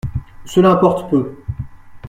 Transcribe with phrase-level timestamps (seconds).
[0.45, 1.43] Cela importe peu.